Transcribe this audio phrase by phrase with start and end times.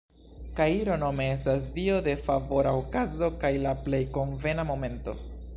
[0.59, 5.17] Kairo nome estas dio de "favora okazo kaj la plej konvena momento".